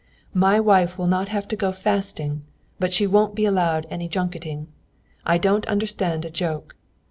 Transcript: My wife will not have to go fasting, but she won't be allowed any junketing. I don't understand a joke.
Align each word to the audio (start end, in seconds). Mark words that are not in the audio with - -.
My 0.33 0.59
wife 0.59 0.97
will 0.97 1.05
not 1.05 1.27
have 1.27 1.47
to 1.49 1.55
go 1.55 1.71
fasting, 1.71 2.41
but 2.79 2.91
she 2.91 3.05
won't 3.05 3.35
be 3.35 3.45
allowed 3.45 3.85
any 3.91 4.07
junketing. 4.09 4.65
I 5.27 5.37
don't 5.37 5.67
understand 5.67 6.25
a 6.25 6.31
joke. 6.31 6.75